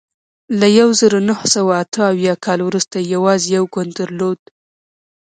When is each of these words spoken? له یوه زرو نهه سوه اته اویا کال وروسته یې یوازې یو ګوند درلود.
له 0.59 0.67
یوه 0.77 0.93
زرو 0.99 1.19
نهه 1.29 1.45
سوه 1.53 1.73
اته 1.83 1.99
اویا 2.11 2.35
کال 2.45 2.59
وروسته 2.63 2.95
یې 2.99 3.11
یوازې 3.15 3.47
یو 3.57 3.65
ګوند 3.73 3.91
درلود. 3.99 4.39